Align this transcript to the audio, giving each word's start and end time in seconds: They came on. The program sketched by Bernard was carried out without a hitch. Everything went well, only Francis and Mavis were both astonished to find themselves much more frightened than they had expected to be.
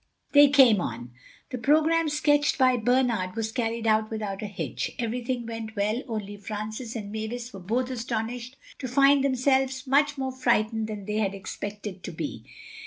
They 0.31 0.49
came 0.49 0.81
on. 0.81 1.11
The 1.51 1.59
program 1.59 2.09
sketched 2.09 2.57
by 2.57 2.75
Bernard 2.75 3.35
was 3.35 3.51
carried 3.51 3.85
out 3.85 4.09
without 4.09 4.41
a 4.41 4.47
hitch. 4.47 4.89
Everything 4.97 5.45
went 5.45 5.75
well, 5.75 6.01
only 6.07 6.37
Francis 6.37 6.95
and 6.95 7.11
Mavis 7.11 7.53
were 7.53 7.59
both 7.59 7.91
astonished 7.91 8.55
to 8.79 8.87
find 8.87 9.23
themselves 9.23 9.85
much 9.85 10.17
more 10.17 10.31
frightened 10.31 10.87
than 10.87 11.05
they 11.05 11.17
had 11.19 11.35
expected 11.35 12.01
to 12.01 12.11
be. 12.11 12.43